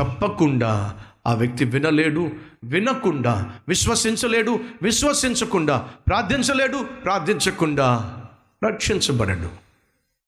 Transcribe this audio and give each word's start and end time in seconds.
చెప్పకుండా 0.00 1.00
ఆ 1.26 1.34
వ్యక్తి 1.34 1.64
వినలేడు 1.64 2.30
వినకుండా 2.64 3.52
విశ్వసించలేడు 3.68 4.60
విశ్వసించకుండా 4.82 5.88
ప్రార్థించలేడు 6.08 6.86
ప్రార్థించకుండా 7.04 8.16
రక్షించబడడు. 8.64 9.50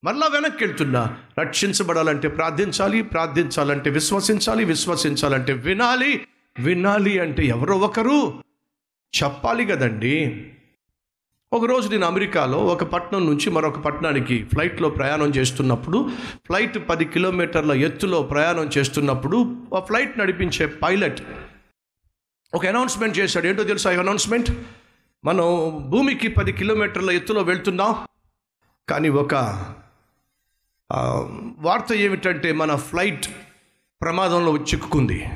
మళ్ళా 0.04 0.26
వెనక్కి 0.26 0.64
వెళ్తున్నా 0.64 1.18
రక్షించబడాలంటే 1.38 2.28
ప్రార్థించాలి 2.28 3.02
ప్రార్థించాలంటే 3.02 3.90
విశ్వసించాలి 3.90 4.64
విశ్వసించాలంటే 4.64 5.52
వినాలి. 5.52 6.26
వినాలి 6.58 7.18
అంటే 7.18 7.44
ఎవరో 7.44 7.78
ఒకరు 7.78 8.42
చెప్పాలి 9.22 9.66
కదండీ. 9.66 10.46
ఒకరోజు 11.52 11.88
నేను 11.88 12.06
అమెరికాలో 12.06 12.58
ఒక 12.58 12.84
పట్టణం 12.84 13.26
నుంచి 13.26 13.50
మరొక 13.50 13.78
పట్టణానికి 13.78 14.44
ఫ్లైట్లో 14.44 14.90
ప్రయాణం 14.90 15.28
చేస్తున్నప్పుడు 15.28 16.10
ఫ్లైట్ 16.46 16.88
పది 16.88 17.04
కిలోమీటర్ల 17.04 17.72
ఎత్తులో 17.72 18.22
ప్రయాణం 18.22 18.70
చేస్తున్నప్పుడు 18.78 19.56
ఆ 19.76 19.80
ఫ్లైట్ 19.80 20.18
నడిపించే 20.18 20.66
పైలట్ 20.66 21.22
ఒక 22.54 22.66
అనౌన్స్మెంట్ 22.66 23.18
చేశాడు. 23.18 23.46
ఏంటో 23.46 23.64
తెలుసా 23.64 23.92
ఈ 23.92 23.96
అనౌన్స్మెంట్? 23.96 24.50
మనం 25.24 25.44
భూమికి 25.90 26.28
పది 26.28 26.52
కిలోమీటర్ల 26.52 27.10
ఎత్తులో 27.10 27.42
వెళ్తున్నాం 27.42 27.96
కానీ 28.88 29.08
ఒక 29.08 29.34
వార్త 31.58 31.92
ఏమిటంటే 31.92 32.52
మన 32.52 32.76
ఫ్లైట్ 32.76 33.26
ప్రమాదంలో 34.02 34.56
చిక్కుకుంది. 34.56 35.26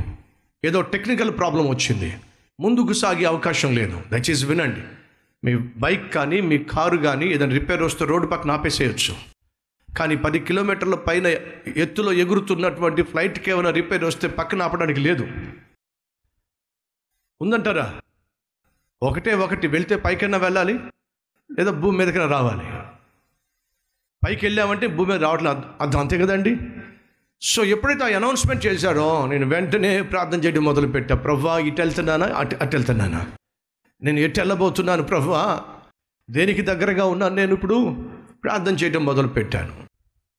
ఏదో 0.65 0.81
టెక్నికల్ 0.81 1.39
ప్రాబ్లం 1.39 1.69
వచ్చింది. 1.69 2.17
ముందుకు 2.61 2.93
సాగే 2.93 3.25
అవకాశం 3.25 3.75
లేదు. 3.75 4.01
దయచేసి 4.13 4.47
వినండి. 4.47 4.81
మీ 5.45 5.57
బైక్ 5.57 6.15
కానీ 6.15 6.41
మీ 6.41 6.59
కారు 6.59 6.97
కానీ 6.97 7.27
ఏదైనా 7.27 7.53
రిపేర్ 7.53 7.83
వస్తే 7.83 8.05
రోడ్డు 8.05 8.29
పక్కన 8.29 8.51
ఆపేసేయచ్చు. 8.51 9.17
కానీ 9.99 10.17
పది 10.17 10.39
కిలోమీటర్ల 10.39 10.95
పైన 10.95 11.27
ఎత్తులో 11.77 12.13
ఎగురుతున్నటువంటి 12.13 13.03
ఫ్లైట్కి 13.03 13.51
ఏమైనా 13.51 13.71
రిపేర్ 13.71 14.05
వస్తే 14.05 14.29
పక్కన 14.29 14.63
ఆపడానికి 14.63 15.01
లేదు. 15.01 15.29
ఉందంటారా? 17.41 18.01
ఒకటే 19.03 19.35
ఒకటి 19.35 19.67
వెళ్తే 19.67 19.97
పైకైనా 19.97 20.39
వెళ్ళాలి 20.39 20.75
లేదా 21.59 21.71
భూమి 21.71 21.99
మీదకైనా 21.99 22.27
రావాలి? 22.27 22.65
పైకి 24.25 24.47
వెళ్ళామంటే 24.47 24.87
భూమి 24.87 25.13
మీద 25.13 25.23
రావట్లేదు 25.23 25.63
అర్థం 25.81 26.01
అంతే 26.01 26.19
కదండి? 26.19 26.57
సో 27.43 27.65
ఎప్పుడైతే 27.65 28.05
ఆ 28.05 28.07
అనౌన్స్మెంట్ 28.07 28.67
చేశాడో 28.67 29.27
నేను 29.27 29.47
వెంటనే 29.47 30.03
ప్రార్థన 30.03 30.39
చేయడం 30.39 30.65
మొదలుపెట్టా. 30.65 31.15
ప్రభా 31.15 31.59
ఇటు 31.59 31.81
వెళ్తున్నానా? 31.81 32.27
అటు 32.27 32.57
అటు 32.57 32.77
వెళ్తున్నానా? 32.77 33.33
నేను 34.03 34.19
ఎటు 34.21 34.41
వెళ్ళబోతున్నాను 34.41 35.03
ప్రభా? 35.03 35.61
దేనికి 36.31 36.63
దగ్గరగా 36.63 37.05
ఉన్నాను 37.05 37.35
నేను 37.35 37.53
ఇప్పుడు? 37.53 37.97
ప్రార్థన 38.45 38.75
చేయడం 38.75 39.05
మొదలుపెట్టాను. 39.05 39.73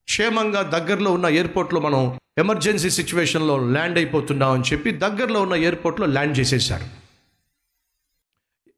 క్షేమంగా 0.03 0.61
దగ్గరలో 0.61 1.11
ఉన్న 1.11 1.25
ఎయిర్పోర్ట్లో 1.25 1.81
మనం 1.81 2.19
ఎమర్జెన్సీ 2.37 2.89
సిచ్యువేషన్లో 2.89 3.57
ల్యాండ్ 3.57 3.97
అయిపోతున్నాం 3.97 4.51
అని 4.51 4.63
చెప్పి 4.73 4.91
దగ్గరలో 4.91 5.41
ఉన్న 5.41 5.53
ఎయిర్పోర్ట్లో 5.53 6.07
ల్యాండ్ 6.07 6.37
చేసేసారు 6.39 6.85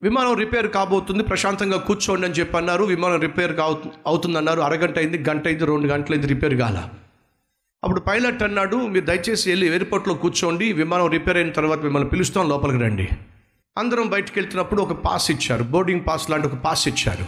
విమానం 0.04 0.34
రిపేర్ 0.34 0.68
కాబోతుంది 0.72 1.24
ప్రశాంతంగా 1.24 1.78
కూర్చోండి 1.78 2.26
అని 2.28 2.36
చెప్పి 2.36 2.58
అన్నారు. 2.58 2.84
విమానం 2.84 3.20
రిపేర్ 3.20 3.56
కావు 3.56 3.78
అవుతుందన్నారు. 4.08 4.62
అరగంట 4.62 4.98
అయింది 4.98 5.30
గంట 5.30 5.48
అయింది 5.48 5.66
రెండు 5.66 5.88
గంటలైంది 5.88 6.28
రిపేర్ 6.28 6.56
కాల. 6.56 6.90
అప్పుడు 7.84 8.00
పైలట్ 8.00 8.44
అన్నాడు 8.44 8.76
మీరు 8.76 9.06
దయచేసి 9.06 9.50
వెళ్ళి 9.50 9.68
ఎయిర్పోర్ట్లో 9.68 10.14
కూర్చోండి 10.14 10.74
విమానం 10.74 11.08
రిపేర్ 11.08 11.38
అయిన 11.38 11.52
తర్వాత 11.52 11.80
మిమ్మల్ని 11.80 12.10
పిలుస్తాం 12.10 12.50
లోపలికి 12.50 12.84
రండి. 12.84 13.10
అందరం 13.78 14.10
బయటికి 14.10 14.40
వెళ్తున్నప్పుడు 14.40 14.82
ఒక 14.82 14.92
పాస్ 14.92 15.32
ఇచ్చారు. 15.32 15.64
బోర్డింగ్ 15.64 16.02
పాస్ 16.08 16.30
లాంటి 16.30 16.48
ఒక 16.48 16.54
పాస్ 16.54 16.88
ఇచ్చారు. 16.88 17.26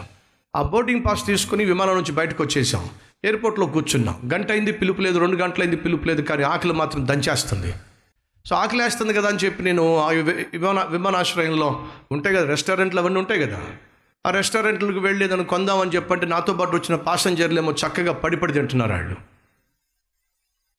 ఆ 0.56 0.62
బోర్డింగ్ 0.62 1.06
పాస్ 1.06 1.26
తీసుకుని 1.26 1.66
విమానం 1.66 1.96
నుంచి 1.96 2.12
బయటకు 2.12 2.44
వచ్చేసాం. 2.44 2.90
ఎయిర్పోర్ట్లో 3.24 3.66
కూర్చున్నాం. 3.66 4.30
గంట 4.34 4.52
అయింది 4.52 4.72
పిలుపు 4.72 5.02
లేదు 5.02 5.20
రెండు 5.20 5.36
గంటలైంది 5.36 5.76
పిలుపు 5.76 6.06
లేదు 6.06 6.22
కానీ 6.22 6.44
ఆకలి 6.44 6.74
మాత్రం 6.74 7.08
దంచేస్తుంది. 7.08 7.74
సో 8.46 8.56
ఆకలి 8.56 8.84
వేస్తుంది 8.84 9.14
కదా 9.14 9.28
అని 9.28 9.38
చెప్పి 9.38 9.64
నేను 9.64 9.98
ఆ 9.98 10.12
వి- 10.12 10.44
విమాన 10.54 10.84
విమానాశ్రయంలో 10.84 11.88
ఉంటాయి 12.12 12.36
కదా 12.36 12.46
రెస్టారెంట్లు 12.46 13.00
అవన్నీ 13.00 13.20
ఉంటాయి 13.20 13.42
కదా 13.42 13.62
ఆ 14.28 14.30
రెస్టారెంట్లకు 14.30 15.00
వెళ్ళి 15.00 15.28
దాన్ని 15.28 15.46
కొందామని 15.46 15.92
చెప్పంటే 15.92 16.26
నాతో 16.26 16.54
పాటు 16.54 16.70
వచ్చిన 16.70 16.96
పాసెంజర్లు 16.96 17.60
ఏమో 17.60 17.72
చక్కగా 17.72 18.14
పడిపడి 18.14 18.54
తింటున్నారు 18.54 18.92
వాళ్ళు. 18.92 19.16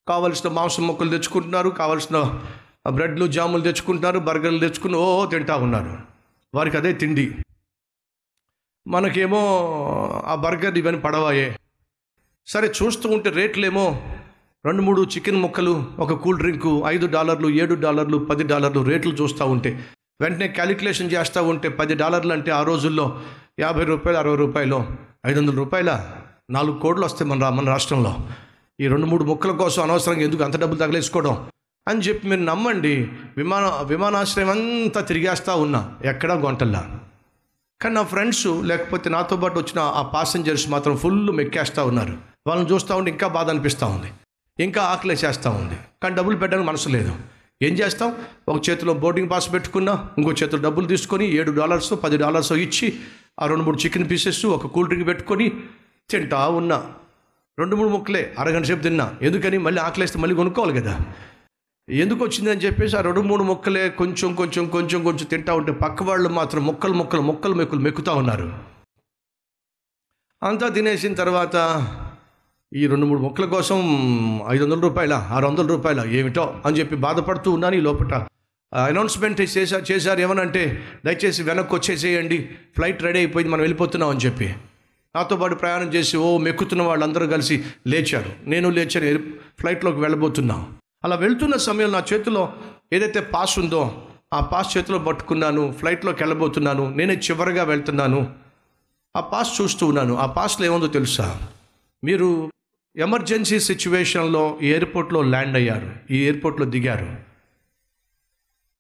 కావలసిన 0.09 0.51
మాంసం 0.51 0.87
మొక్కలు 0.87 1.11
తెచ్చుకుంటున్నారు 1.11 1.69
కావలసిన 1.69 2.41
బ్రెడ్లు 2.87 3.27
జాములు 3.27 3.63
తెచ్చుకుంటున్నారు 3.63 4.19
బర్గర్లు 4.19 4.59
తెచ్చుకుని 4.59 4.97
ఓ 4.97 5.27
తింటా 5.27 5.57
ఉన్నారు. 5.57 5.99
వారికి 6.55 6.77
అదే 6.77 6.93
తిండి. 6.93 7.35
మనకేమో 8.89 9.41
ఆ 10.27 10.35
బర్గర్ 10.35 10.79
ఇవన్నీ 10.79 11.01
పడవాయే. 11.01 11.59
సరే 12.47 12.73
చూస్తూ 12.83 13.09
ఉంటే 13.09 13.31
రేట్లేమో 13.31 14.03
రెండు 14.67 14.83
మూడు 14.83 15.03
చికెన్ 15.03 15.37
ముక్కలు 15.37 15.85
ఒక 15.99 16.13
కూల్ 16.13 16.39
డ్రింకు 16.39 16.83
ఐదు 16.87 17.07
డాలర్లు 17.07 17.49
ఏడు 17.49 17.75
డాలర్లు 17.75 18.19
పది 18.19 18.45
డాలర్లు 18.45 18.83
రేట్లు 18.83 19.13
చూస్తూ 19.13 19.47
ఉంటే 19.47 19.85
వెంటనే 20.21 20.49
క్యాలిక్యులేషన్ 20.49 21.13
చేస్తూ 21.13 21.43
ఉంటే 21.43 21.69
పది 21.69 21.95
డాలర్లు 21.95 22.33
అంటే 22.33 22.51
ఆ 22.51 22.63
రోజుల్లో 22.63 23.21
యాభై 23.61 23.85
రూపాయలు 23.85 24.19
అరవై 24.19 24.37
రూపాయలు 24.37 24.87
ఐదు 25.27 25.41
వందల 25.41 25.55
రూపాయల? 25.55 26.17
నాలుగు 26.51 26.79
కోట్లు 26.79 27.05
వస్తాయి 27.05 27.31
మన 27.31 27.49
మన 27.49 27.69
రాష్ట్రంలో. 27.69 28.17
ఈ 28.81 28.89
రెండు 28.89 29.07
మూడు 29.07 29.25
ముక్కల 29.25 29.51
కోసం 29.51 29.83
అనవసరంగా 29.83 30.21
ఎందుకు 30.21 30.43
అంత 30.43 30.61
డబ్బులు 30.61 30.81
తగలేసుకోవడం? 30.81 31.47
అని 31.89 32.01
చెప్పి 32.01 32.29
మీరు 32.29 32.41
నమ్మండి 32.41 33.11
విమాన 33.37 33.81
విమానాశ్రయం 33.83 34.51
అంతా 34.51 35.01
తిరిగేస్తూ 35.01 35.57
ఉన్నా 35.57 35.95
ఎక్కడా 36.05 36.35
గొంటల్లా. 36.35 37.01
కానీ 37.83 37.95
నా 37.95 38.03
ఫ్రెండ్స్ 38.03 38.47
లేకపోతే 38.47 39.11
నాతో 39.11 39.37
పాటు 39.37 39.59
వచ్చిన 39.59 39.79
ఆ 39.79 40.03
పాసెంజర్స్ 40.03 40.69
మాత్రం 40.69 40.97
ఫుల్ 40.97 41.31
మెక్కేస్తూ 41.31 41.87
ఉన్నారు. 41.87 42.17
వాళ్ళని 42.47 42.73
చూస్తూ 42.73 42.97
ఉంటే 42.97 43.11
ఇంకా 43.11 43.29
బాధ 43.29 43.51
అనిపిస్తూ 43.51 43.87
ఉంది. 43.87 44.13
ఇంకా 44.65 44.83
ఆకలేసేస్తూ 44.83 45.51
ఉంది. 45.51 45.75
కానీ 46.03 46.15
డబ్బులు 46.15 46.37
పెట్టడానికి 46.37 46.69
మనసు 46.69 46.89
లేదు. 46.89 47.15
ఏం 47.63 47.75
చేస్తాం? 47.75 48.15
ఒక 48.49 48.69
చేతిలో 48.71 48.95
బోర్డింగ్ 48.95 49.31
పాస్ 49.31 49.53
పెట్టుకున్నా 49.53 50.09
ఇంకో 50.19 50.33
చేతిలో 50.33 50.63
డబ్బులు 50.63 50.87
తీసుకొని 50.87 51.37
ఏడు 51.37 51.51
డాలర్స్ 51.51 51.93
పది 52.05 52.17
డాలర్స్ 52.17 52.53
ఇచ్చి 52.53 53.01
ఆ 53.41 53.47
రెండు 53.47 53.65
మూడు 53.65 53.77
చికెన్ 53.77 54.11
పీసెస్ 54.11 54.47
ఒక 54.47 54.67
కూల్ 54.67 54.89
డ్రింక్ 54.89 55.09
పెట్టుకొని 55.09 55.53
తింటా 56.11 56.49
ఉన్నా. 56.49 56.87
రెండు 57.59 57.77
మూడు 57.77 57.89
ముక్కలే 57.89 58.35
అరగంట 58.39 58.65
సేపు 58.65 58.83
తిన్నా. 58.83 59.15
ఎందుకని? 59.23 59.59
మళ్ళీ 59.59 59.83
ఆకలేస్తే 59.83 60.19
మళ్ళీ 60.19 60.37
కొనుక్కోవాలి 60.37 60.81
కదా. 60.81 61.01
ఎందుకు 61.91 62.25
వచ్చిందని 62.25 62.61
చెప్పేసి 62.61 62.97
ఆ 62.97 63.01
రెండు 63.01 63.21
మూడు 63.21 63.43
మొక్కలే 63.43 63.89
కొంచెం 63.89 64.35
కొంచెం 64.35 64.69
కొంచెం 64.69 65.03
కొంచెం 65.03 65.27
తింటా 65.27 65.55
ఉంటే 65.55 65.73
పక్క 65.73 66.03
వాళ్ళు 66.03 66.29
మాత్రం 66.29 66.67
మొక్కలు 66.67 66.93
మొక్కలు 66.93 67.23
మొక్కలు 67.23 67.55
మెక్కులు 67.55 67.81
మెక్కుతూ 67.81 68.15
ఉన్నారు. 68.15 68.53
అంతా 70.43 70.69
తినేసిన 70.69 71.15
తర్వాత 71.15 71.87
ఈ 72.75 72.87
రెండు 72.87 73.07
మూడు 73.07 73.21
మొక్కల 73.21 73.45
కోసం 73.45 73.79
ఐదు 74.49 74.65
వందల 74.65 74.81
రూపాయల 74.81 75.13
ఆరు 75.13 75.47
వందల 75.47 75.67
రూపాయల 75.67 76.05
ఏమిటో 76.05 76.63
అని 76.67 76.79
చెప్పి 76.79 76.97
బాధపడుతూ 76.97 77.51
ఉన్నాను 77.51 77.75
ఈ 77.75 77.81
లోపల 77.81 78.27
అనౌన్స్మెంట్ 78.75 79.41
చేశారు 79.41 79.93
చేశారు 79.93 80.21
ఏమనంటే 80.21 80.83
దయచేసి 81.05 81.43
వెనక్కి 81.43 81.75
వచ్చేసేయండి 81.75 82.49
ఫ్లైట్ 82.77 83.03
రెడీ 83.03 83.19
అయిపోయింది 83.19 83.53
మనం 83.53 83.61
వెళ్ళిపోతున్నాం 83.61 84.11
అని 84.11 84.21
చెప్పి. 84.21 84.55
నాతో 85.17 85.37
పాటు 85.37 85.55
ప్రయాణం 85.55 85.95
చేసి 85.95 86.17
ఓ 86.17 86.39
మెక్కుతున్న 86.39 86.83
వాళ్ళందరూ 86.83 87.27
కలిసి 87.27 87.65
లేచారు. 87.87 88.49
నేను 88.49 88.71
లేచాను 88.71 89.19
ఫ్లైట్లోకి 89.59 90.01
వెళ్ళబోతున్నాం. 90.01 90.78
అలా 91.05 91.17
వెళ్తున్న 91.17 91.57
సమయంలో 91.57 91.99
నా 91.99 92.07
చేతిలో 92.13 92.53
ఏదైతే 92.93 93.21
పాస్ 93.21 93.59
ఉందో 93.59 94.09
ఆ 94.33 94.41
పాస్ 94.41 94.77
చేతిలో 94.77 94.99
పట్టుకున్నాను 94.99 95.73
ఫ్లైట్లోకి 95.73 96.23
వెళ్ళబోతున్నాను 96.23 96.95
నేనే 96.95 97.15
చివరిగా 97.15 97.65
వెళ్తున్నాను. 97.65 98.35
ఆ 99.17 99.21
పాస్ 99.21 99.61
చూస్తూ 99.61 99.87
ఉన్నాను. 99.87 100.17
ఆ 100.17 100.27
పాస్లో 100.27 100.67
ఏముందో 100.67 100.87
తెలుసా? 100.87 101.49
మీరు 102.05 102.51
ఎమర్జెన్సీ 102.97 103.61
సిచ్యువేషన్లో 103.61 104.59
ఈ 104.63 104.67
ఎయిర్పోర్ట్లో 104.67 105.23
ల్యాండ్ 105.23 105.57
అయ్యారు 105.57 105.93
ఈ 106.11 106.19
ఎయిర్పోర్ట్లో 106.23 106.67
దిగారు. 106.67 107.17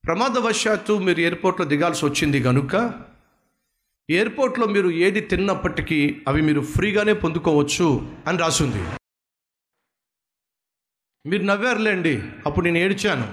ప్రమాదవశాత్తు 0.06 0.92
మీరు 0.92 1.20
ఎయిర్పోర్ట్లో 1.20 1.66
దిగాల్సి 1.66 2.06
వచ్చింది 2.06 2.42
కనుక 2.42 2.74
ఎయిర్పోర్ట్లో 4.10 4.66
మీరు 4.66 4.90
ఏది 4.90 5.20
తిన్నప్పటికీ 5.20 6.16
అవి 6.28 6.42
మీరు 6.42 6.60
ఫ్రీగానే 6.60 7.12
పొందుకోవచ్చు 7.12 8.08
అని 8.26 8.38
రాసింది. 8.38 8.97
మీరు 11.28 11.42
నవ్వారులేండి. 11.42 12.22
అప్పుడు 12.46 12.64
నేను 12.64 12.78
ఏడ్చాను. 12.78 13.28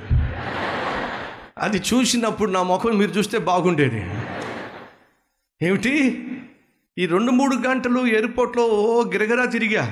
అది 1.57 1.77
చూసినప్పుడు 1.77 2.51
నా 2.51 2.63
ముఖం 2.63 2.97
మీరు 2.97 3.11
చూస్తే 3.11 3.37
బాగుండేది. 3.37 4.03
ఏమిటి? 5.61 6.23
ఈ 6.97 7.05
రెండు 7.05 7.31
మూడు 7.31 7.55
గంటలు 7.55 8.05
ఎయిర్పోర్ట్లో 8.05 8.63
ఓ 8.63 9.03
గిరగిరా 9.03 9.45
తిరిగా. 9.45 9.83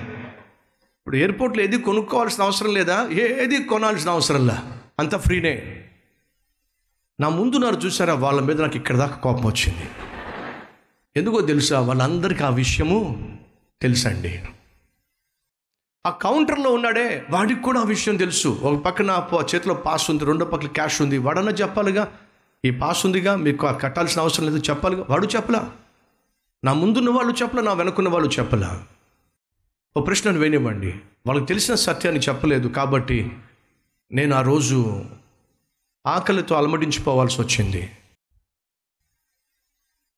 ఇప్పుడు 0.82 1.16
ఎయిర్పోర్ట్లో 1.16 1.64
ఏది 1.64 1.78
కొనుక్కోవాల్సిన 1.78 2.44
అవసరం 2.44 2.74
లేదా? 2.74 3.08
ఏది 3.12 3.64
కొనాల్సిన 3.64 4.10
అవసరంలా 4.10 4.80
అంత 5.00 5.16
ఫ్రీనే. 5.16 5.84
నా 7.20 7.30
ముందున్నారు 7.30 7.76
చూసారా? 7.76 8.14
వాళ్ళ 8.14 8.42
మీద 8.42 8.62
నాకు 8.62 8.78
ఇక్కడ 8.78 8.96
దాకా 8.96 9.16
కోపం 9.16 9.46
వచ్చింది. 9.46 9.90
ఎందుకో 11.18 11.42
తెలుసా? 11.42 11.80
వాళ్ళందరికీ 11.80 12.44
ఆ 12.44 12.50
విషయము 12.50 13.32
తెలుసండి. 13.82 14.44
ఆ 16.06 16.10
కౌంటర్లో 16.10 16.70
ఉన్నాడే. 16.72 17.26
వాడికి 17.30 17.62
కూడా 17.62 17.80
ఆ 17.80 17.84
విషయం 17.84 18.18
తెలుసు. 18.18 18.48
ఒక 18.48 18.84
పక్కన 18.84 19.28
చేతిలో 19.56 19.74
పాస్ 19.74 20.12
ఉంది 20.12 20.26
రెండో 20.26 20.46
పక్కన 20.46 20.68
క్యాష్ 20.68 21.02
ఉంది. 21.02 21.18
వాడన్నా 21.18 21.52
చెప్పాలిగా? 21.52 22.20
ఈ 22.66 22.72
పాస్ 22.72 23.06
ఉందిగా 23.06 23.36
మీకు 23.36 23.68
కట్టాల్సిన 23.68 24.22
అవసరం 24.22 24.46
లేదు 24.46 24.58
చెప్పాలిగా? 24.70 25.06
వాడు 25.10 25.28
చెప్పలా? 25.36 25.72
నా 26.64 26.74
ముందున్న 26.74 27.10
వాళ్ళు 27.10 27.34
చెప్పలా 27.42 27.62
నా 27.62 27.74
వెనుకున్న 27.74 28.10
వాళ్ళు 28.10 28.30
చెప్పలా? 28.30 28.86
ఓ 29.98 30.04
ప్రశ్నను 30.04 30.40
వేయనివ్వండి 30.40 31.00
వాళ్ళకి 31.28 31.46
తెలిసిన 31.46 31.76
సత్యాన్ని 31.76 32.22
చెప్పలేదు 32.22 32.68
కాబట్టి 32.68 33.32
నేను 34.12 34.36
ఆ 34.36 34.42
రోజు 34.42 35.06
ఆకలితో 36.08 36.56
అలమటించిపోవాల్సి 36.56 37.42
వచ్చింది. 37.42 37.92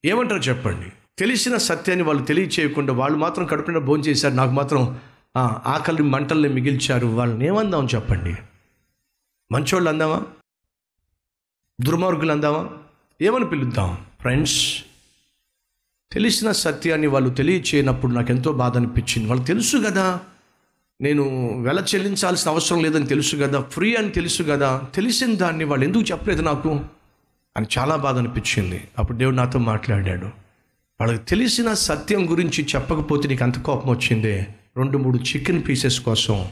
ఏమంటారు 0.05 0.41
చెప్పండి. 0.41 0.93
తెలిసిన 1.19 1.57
సత్యాన్ని 1.57 2.05
వాళ్ళు 2.05 2.23
తెలియచేయకుండా 2.23 2.93
వాళ్ళు 2.93 3.17
మాత్రం 3.17 3.45
కడుపున 3.45 3.77
భోజనం 3.77 4.05
చేశారు 4.05 4.33
నాకు 4.33 4.51
మాత్రం 4.51 4.99
ఆకలి 5.39 6.03
మంటల్ని 6.03 6.49
మిగిల్చారు 6.49 7.07
వాళ్ళని 7.07 7.47
ఏమందాం 7.47 7.87
చెప్పండి? 7.95 8.35
మంచోళ్ళు 9.51 9.89
అందామా 9.89 10.23
దుర్మార్గులు 11.81 12.31
అందామా 12.31 12.69
ఏమని 13.21 13.45
పిలుద్దాం? 13.45 14.05
ఫ్రెండ్స్ 14.19 14.83
తెలిసిన 16.11 16.51
సత్యాన్ని 16.51 17.07
వాళ్ళు 17.07 17.29
తెలియచేయనప్పుడు 17.29 18.11
నాకు 18.11 18.31
ఎంతో 18.31 18.51
బాధ 18.51 18.77
అనిపించింది 18.77 19.29
వాళ్ళు 19.29 19.45
తెలుసు 19.45 19.77
కదా 19.77 20.19
నేను 21.01 21.23
వెల 21.61 21.85
చెల్లించాల్సిన 21.95 22.51
అవసరం 22.51 22.83
లేదని 22.83 23.05
తెలుసు 23.05 23.35
కదా 23.35 23.61
ఫ్రీ 23.61 23.95
అని 23.95 24.09
తెలుసు 24.09 24.43
కదా 24.43 24.81
తెలిసిన 24.95 25.35
దాన్ని 25.35 25.63
వాళ్ళు 25.63 25.85
ఎందుకు 25.85 26.03
చెప్పలేదు 26.03 26.41
నాకు? 26.41 26.79
అని 27.57 27.65
చాలా 27.77 27.95
బాధ 27.95 28.17
అనిపించింది 28.17 28.87
అప్పుడు 28.99 29.17
దేవుడు 29.17 29.35
నాతో 29.35 29.59
మాట్లాడాడు. 29.59 30.25
వాళ్ళకి 31.01 31.25
తెలిసిన 31.25 31.73
సత్యం 31.73 32.31
గురించి 32.31 32.67
చెప్పకపోతే 32.75 33.27
నీకు 33.27 33.43
అంత 33.43 33.59
కోపం 33.59 33.89
వచ్చిందే? 33.89 34.47
రెండు 34.77 34.97
మూడు 34.97 35.17
చికెన్ 35.17 35.63
పీసెస్ 35.67 35.99
కోసం 35.99 36.51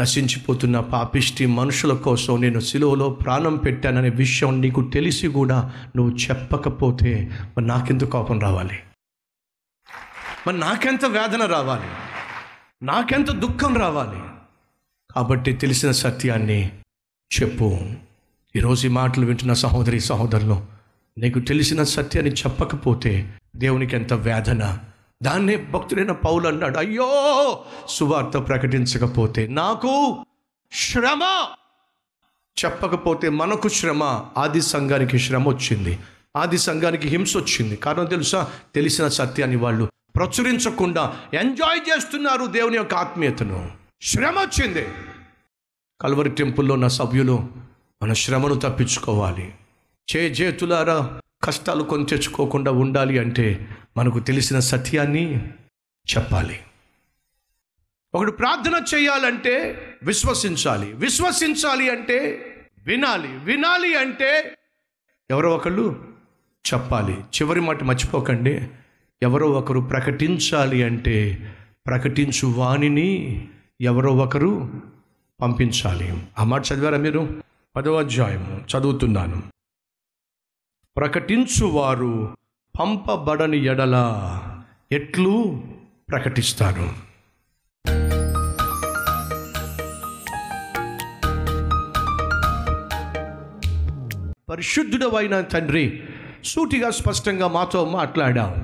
నశించిపోతున్న 0.00 0.80
పాపిష్టి 0.80 1.46
మనుషుల 1.46 1.94
కోసం 1.94 2.40
నేను 2.40 2.60
సిలువలో 2.60 3.10
ప్రాణం 3.10 3.56
పెట్టాననే 3.56 4.10
విషయం 4.10 4.60
నీకు 4.60 4.90
తెలిసి 4.94 5.28
కూడా 5.28 5.72
నువ్వు 5.96 6.16
చెప్పకపోతే 6.16 7.30
మరి 7.56 7.66
నాకెంత 7.66 8.04
కోపం 8.04 8.40
రావాలి? 8.40 8.78
మరి 10.46 10.58
నాకెంత 10.58 11.04
వేదన 11.04 11.44
రావాలి? 11.44 11.88
నాకెంత 12.86 13.30
దుఃఖం 13.30 13.76
రావాలి? 13.76 14.20
కాబట్టి 15.14 15.52
తెలిసిన 15.52 15.90
సత్యాన్ని 15.90 16.72
చెప్పు. 17.40 17.78
ఈరోజు 18.56 18.86
ఈ 18.86 18.90
మాటలు 18.90 19.26
వింటున్న 19.26 19.52
సహోదరి 19.52 20.00
సహోదరులు 20.00 20.66
నీకు 21.18 21.38
తెలిసిన 21.38 21.82
సత్యాన్ని 21.82 22.32
చెప్పకపోతే 22.32 23.34
దేవునికి 23.56 23.96
ఎంత 23.96 24.12
వేదన 24.12 24.78
దాన్నే 25.22 25.56
భక్తుడైన 25.56 26.12
పౌలు 26.12 26.48
అన్నాడు 26.48 26.78
అయ్యో 26.78 27.58
సువార్త 27.88 28.38
ప్రకటించకపోతే 28.38 29.46
నాకు 29.46 30.24
శ్రమ. 30.72 31.46
చెప్పకపోతే 32.64 33.28
మనకు 33.28 33.68
శ్రమ 33.68 34.24
ఆది 34.38 34.62
సంఘానికి 34.62 35.18
శ్రమ 35.18 35.48
వచ్చింది. 35.48 35.98
ఆది 36.36 36.58
సంఘానికి 36.58 37.08
హింస 37.08 37.36
వచ్చింది. 37.36 37.76
కారణం 37.76 38.04
తెలుసా? 38.06 38.48
తెలిసిన 38.74 39.08
సత్యాన్ని 39.08 39.56
వాళ్ళు 39.56 39.88
ప్రచురించకుండా 40.16 41.16
ఎంజాయ్ 41.34 41.80
చేస్తున్నారు 41.80 42.46
దేవుని 42.46 42.76
యొక్క 42.76 42.94
ఆత్మీయతను. 42.94 43.70
శ్రమ 44.02 44.40
వచ్చింది. 44.40 44.86
కల్వరి 46.00 46.30
టెంపుల్లో 46.30 46.74
ఉన్న 46.74 46.88
సభ్యులు 46.88 47.48
మన 48.02 48.12
శ్రమను 48.12 48.54
తప్పించుకోవాలి. 48.54 49.54
చే 50.16 50.20
చేతులారా 50.28 51.20
కష్టాలు 51.44 51.82
కొని 51.82 52.06
తెచ్చుకోకుండా 52.06 52.70
ఉండాలి 52.70 53.18
అంటే 53.18 53.68
మనకు 53.96 54.18
తెలిసిన 54.18 54.58
సత్యాన్ని 54.58 55.48
చెప్పాలి. 56.16 56.60
ఒకడు 58.14 58.30
ప్రార్థన 58.30 58.84
చేయాలంటే 58.94 59.80
విశ్వసించాలి. 60.02 60.92
విశ్వసించాలి 60.92 61.90
అంటే 61.90 62.50
వినాలి. 62.86 63.28
వినాలి 63.28 63.98
అంటే 63.98 64.58
ఎవరో 65.30 65.54
ఒకళ్ళు 65.54 66.14
చెప్పాలి. 66.74 67.12
చివరి 67.12 67.60
మాట 67.60 67.82
మర్చిపోకండి. 67.82 68.68
ఎవరో 69.22 69.50
ఒకరు 69.50 69.80
ప్రకటించాలి 69.80 70.82
అంటే 70.82 71.48
ప్రకటించు 71.86 72.46
వాణిని 72.46 73.48
ఎవరో 73.80 74.12
ఒకరు 74.12 74.82
పంపించాలి. 75.40 76.26
ఆ 76.38 76.44
మాట 76.44 76.62
చదివారా 76.72 76.98
మీరు? 76.98 77.42
పదవ 77.76 77.98
అధ్యాయము. 77.98 78.64
చదువుతున్నాను. 78.78 79.42
ప్రకటించువారు 80.96 82.36
పంపబడని 82.80 83.64
ఎడల 83.64 83.96
ఎట్లు 84.92 85.60
ప్రకటిస్తారు 86.08 86.88
పరిశుద్ధుడవైన 94.50 95.40
తండ్రి 95.40 96.02
సూటిగా 96.44 96.90
స్పష్టంగా 96.90 97.48
మాతో 97.48 97.84
మాట్లాడావు. 97.84 98.56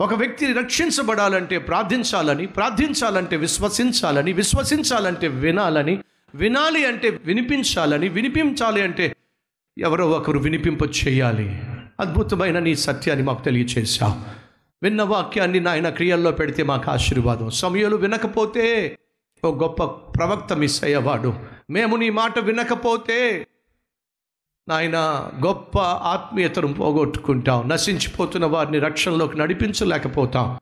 ఒక 0.00 0.14
వ్యక్తి 0.14 0.52
రక్షించబడాలంటే 0.52 1.58
ప్రార్థించాలని 1.58 2.46
ప్రార్థించాలంటే 2.46 3.36
విశ్వసించాలని 3.36 4.32
విశ్వసించాలంటే 4.32 5.28
వినాలని 5.28 5.98
వినాలి 6.34 6.86
అంటే 6.86 7.10
వినిపించాలని 7.24 8.08
వినిపించాలి 8.08 8.82
అంటే 8.82 9.16
ఎవరో 9.78 10.10
ఒకరు 10.10 10.38
వినిపింప 10.38 10.78
చేయాలి 10.84 11.69
అద్భుతమైన 12.00 12.58
నీ 12.58 12.74
సత్యాన్ని 12.74 13.24
మాకు 13.24 13.44
తెలియచేశావు 13.44 14.14
విన్న 14.82 15.02
వాక్యాన్ని 15.02 15.60
నాయన 15.60 15.88
క్రియల్లో 15.88 16.30
పెడితే 16.30 16.62
మాకు 16.62 16.90
ఆశీర్వాదం. 16.90 17.50
సమయంలో 17.50 17.96
వినకపోతే 17.96 18.98
ఓ 19.44 19.54
గొప్ప 19.54 19.84
ప్రవక్త 19.84 20.52
మిస్ 20.52 20.84
అయ్యేవాడు. 20.84 21.34
మేము 21.70 21.96
నీ 21.96 22.10
మాట 22.10 22.38
వినకపోతే 22.38 23.46
నాయన 24.68 24.96
గొప్ప 25.46 25.78
ఆత్మీయతను 25.78 26.74
పోగొట్టుకుంటాం. 26.74 27.68
నశించిపోతున్న 27.68 28.46
వారిని 28.46 28.78
రక్షణలోకి 28.78 29.38
నడిపించలేకపోతాం. 29.38 30.58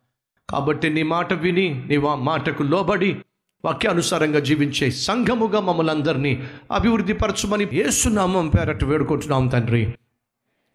కాబట్టి 0.50 0.90
నీ 0.90 1.02
మాట 1.02 1.32
విని 1.32 1.84
నీ 1.88 1.96
వా- 1.96 2.18
మాటకు 2.18 2.62
లోబడి 2.62 3.16
వాక్యానుసారంగా 3.64 4.38
జీవించే 4.38 4.90
సంఘముగా 4.90 5.60
మమ్మల్ని 5.60 5.92
అందరినీ 5.92 6.48
అభివృద్ధి 6.72 7.12
పరచుమని 7.12 7.68
ఏసునామం 7.72 8.48
పేరట్టు 8.48 8.84
వేడుకుంటున్నాం 8.84 9.48
తండ్రి. 9.48 9.94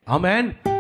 Amen. 0.07 0.57